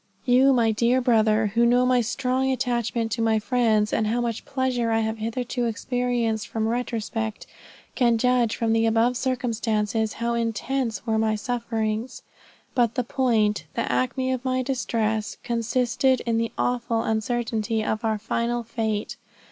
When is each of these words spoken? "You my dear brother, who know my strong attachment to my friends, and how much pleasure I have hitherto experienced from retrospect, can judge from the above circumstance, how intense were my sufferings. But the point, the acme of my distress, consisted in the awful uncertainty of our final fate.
"You 0.25 0.51
my 0.51 0.71
dear 0.71 0.99
brother, 0.99 1.51
who 1.53 1.63
know 1.63 1.85
my 1.85 2.01
strong 2.01 2.49
attachment 2.49 3.11
to 3.11 3.21
my 3.21 3.37
friends, 3.37 3.93
and 3.93 4.07
how 4.07 4.19
much 4.19 4.45
pleasure 4.45 4.89
I 4.89 5.01
have 5.01 5.19
hitherto 5.19 5.65
experienced 5.65 6.47
from 6.47 6.67
retrospect, 6.67 7.45
can 7.93 8.17
judge 8.17 8.55
from 8.55 8.73
the 8.73 8.87
above 8.87 9.15
circumstance, 9.15 10.13
how 10.13 10.33
intense 10.33 11.05
were 11.05 11.19
my 11.19 11.35
sufferings. 11.35 12.23
But 12.73 12.95
the 12.95 13.03
point, 13.03 13.65
the 13.75 13.91
acme 13.91 14.31
of 14.31 14.43
my 14.43 14.63
distress, 14.63 15.37
consisted 15.43 16.21
in 16.21 16.39
the 16.39 16.51
awful 16.57 17.03
uncertainty 17.03 17.83
of 17.85 18.03
our 18.03 18.17
final 18.17 18.63
fate. 18.63 19.17